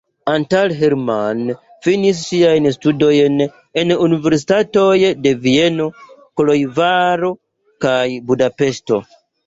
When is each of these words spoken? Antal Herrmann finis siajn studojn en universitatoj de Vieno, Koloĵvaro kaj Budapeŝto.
Antal 0.31 0.71
Herrmann 0.77 1.43
finis 1.87 2.21
siajn 2.29 2.65
studojn 2.79 3.37
en 3.83 3.95
universitatoj 4.07 4.97
de 5.27 5.37
Vieno, 5.47 5.91
Koloĵvaro 6.39 7.35
kaj 7.87 8.05
Budapeŝto. 8.33 9.05